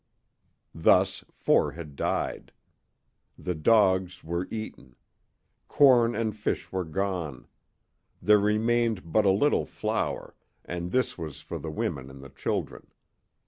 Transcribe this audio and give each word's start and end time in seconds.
Thus 0.73 1.23
four 1.29 1.73
had 1.73 1.95
died. 1.95 2.53
The 3.37 3.53
dogs 3.53 4.23
were 4.23 4.47
eaten. 4.49 4.95
Corn 5.67 6.15
and 6.15 6.35
fish 6.35 6.71
were 6.71 6.85
gone; 6.85 7.45
there 8.19 8.39
remained 8.39 9.11
but 9.13 9.25
a 9.25 9.29
little 9.29 9.67
flour, 9.67 10.33
and 10.65 10.89
this 10.91 11.19
was 11.19 11.41
for 11.41 11.59
the 11.59 11.69
women 11.69 12.09
and 12.09 12.23
the 12.23 12.29
children. 12.29 12.87